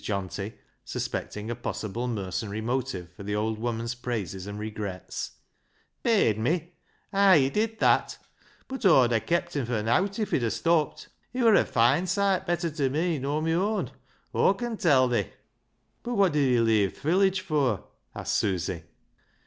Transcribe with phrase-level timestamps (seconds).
[0.03, 5.33] Johnty, suspecting a possible mercenary motive for the old woman's praises and regrets."
[6.03, 6.71] Paid me!
[7.13, 8.17] Ay, he did that!
[8.67, 11.09] Bud Aw'd ha' kept him fur nowt if he'd ha' stopped.
[11.31, 13.91] He wur a foine soight better tew me nor me own,
[14.33, 15.27] Aw con tell thi.""
[16.01, 17.83] Bud wot did he leeave th' village fur?"
[18.15, 18.81] asked Susy.